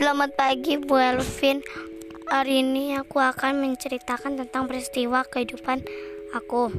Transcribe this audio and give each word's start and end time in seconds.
Selamat 0.00 0.32
pagi 0.32 0.80
Bu 0.80 0.96
Elvin. 0.96 1.60
Hari 2.24 2.64
ini 2.64 2.96
aku 2.96 3.20
akan 3.20 3.60
menceritakan 3.60 4.40
tentang 4.40 4.64
peristiwa 4.64 5.20
kehidupan 5.28 5.84
aku. 6.32 6.72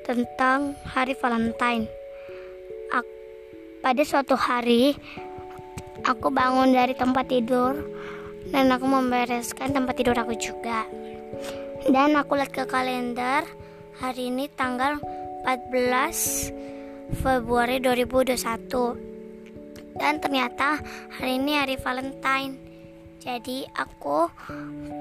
Tentang 0.00 0.72
hari 0.88 1.12
Valentine. 1.12 1.84
Ak- 2.96 3.20
Pada 3.84 4.00
suatu 4.08 4.40
hari 4.40 4.96
Aku 6.08 6.32
bangun 6.32 6.72
dari 6.72 6.96
tempat 6.96 7.28
tidur 7.28 7.76
Dan 8.48 8.72
aku 8.72 8.88
membereskan 8.88 9.76
tempat 9.76 9.92
tidur 9.92 10.16
aku 10.16 10.32
juga. 10.32 10.88
Dan 11.84 12.16
aku 12.16 12.40
lihat 12.40 12.56
ke 12.56 12.64
kalender 12.64 13.44
Hari 14.00 14.32
ini 14.32 14.48
tanggal 14.48 14.96
14 15.44 16.56
Februari 17.20 17.84
2021 17.84 19.11
dan 19.96 20.20
ternyata 20.22 20.80
hari 21.12 21.36
ini 21.36 21.58
hari 21.58 21.76
Valentine. 21.76 22.56
Jadi 23.22 23.62
aku 23.76 24.26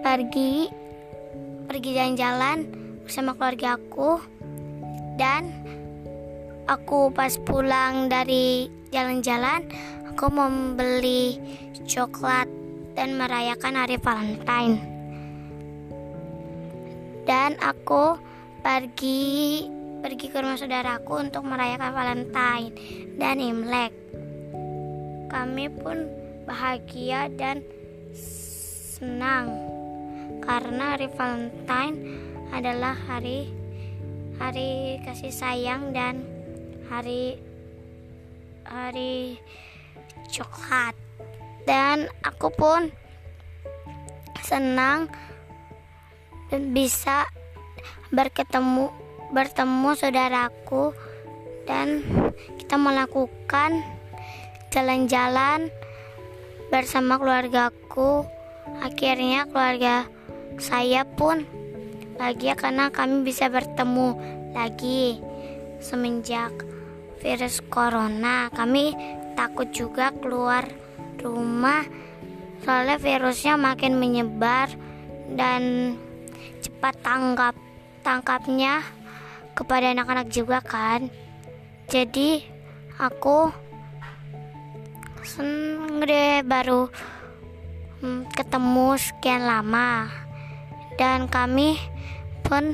pergi 0.06 0.70
pergi 1.66 1.90
jalan-jalan 1.96 2.58
bersama 3.06 3.34
keluarga 3.34 3.80
aku. 3.80 4.22
Dan 5.18 5.52
aku 6.66 7.12
pas 7.14 7.36
pulang 7.42 8.10
dari 8.10 8.70
jalan-jalan 8.90 9.68
aku 10.12 10.26
membeli 10.32 11.38
coklat 11.86 12.48
dan 12.94 13.18
merayakan 13.18 13.74
hari 13.80 13.98
Valentine. 13.98 14.76
Dan 17.26 17.56
aku 17.64 18.18
pergi 18.62 19.66
pergi 20.02 20.28
ke 20.34 20.38
rumah 20.42 20.58
saudaraku 20.58 21.26
untuk 21.26 21.46
merayakan 21.46 21.94
Valentine. 21.94 22.74
Dan 23.18 23.38
Imlek 23.38 23.94
kami 25.32 25.72
pun 25.72 26.12
bahagia 26.44 27.32
dan 27.40 27.64
senang 29.00 29.48
karena 30.44 31.00
hari 31.00 31.08
Valentine 31.16 31.96
adalah 32.52 32.92
hari 33.08 33.48
hari 34.36 35.00
kasih 35.08 35.32
sayang 35.32 35.96
dan 35.96 36.28
hari 36.92 37.40
hari 38.68 39.40
coklat 40.28 40.92
dan 41.64 42.12
aku 42.28 42.52
pun 42.52 42.92
senang 44.44 45.08
dan 46.52 46.76
bisa 46.76 47.24
berketemu 48.12 48.92
bertemu 49.32 49.90
saudaraku 49.96 50.92
dan 51.64 52.04
kita 52.60 52.76
melakukan 52.76 53.80
jalan-jalan 54.72 55.70
bersama 56.72 57.20
keluargaku. 57.20 58.24
Akhirnya 58.82 59.46
keluarga 59.52 60.08
saya 60.58 61.04
pun 61.04 61.44
bahagia 62.16 62.56
karena 62.56 62.88
kami 62.88 63.28
bisa 63.28 63.52
bertemu 63.52 64.16
lagi 64.56 65.20
semenjak 65.84 66.56
virus 67.20 67.60
corona. 67.68 68.48
Kami 68.56 68.96
takut 69.36 69.68
juga 69.76 70.16
keluar 70.16 70.66
rumah 71.22 71.86
soalnya 72.62 72.98
virusnya 72.98 73.58
makin 73.58 73.98
menyebar 73.98 74.70
dan 75.34 75.94
cepat 76.62 76.94
tanggap 77.02 77.54
tangkapnya 78.06 78.86
kepada 79.54 79.94
anak-anak 79.94 80.30
juga 80.30 80.62
kan. 80.62 81.10
Jadi 81.90 82.46
aku 83.02 83.52
seneng 85.22 86.02
deh 86.02 86.42
baru 86.42 86.90
hmm, 88.02 88.34
ketemu 88.34 88.98
sekian 88.98 89.46
lama 89.46 90.10
dan 90.98 91.30
kami 91.30 91.78
pun 92.42 92.74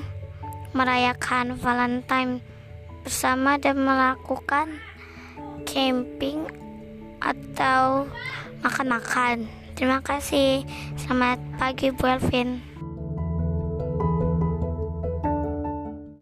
merayakan 0.71 1.59
Valentine 1.59 2.39
bersama 3.03 3.59
dan 3.59 3.79
melakukan 3.79 4.79
camping 5.67 6.47
atau 7.19 8.07
makan-makan. 8.63 9.47
Terima 9.75 9.99
kasih. 10.01 10.63
Selamat 10.99 11.39
pagi 11.59 11.91
Bu 11.93 12.03
Elvin. 12.07 12.76